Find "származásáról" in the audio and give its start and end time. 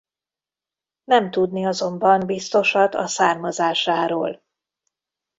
3.07-4.43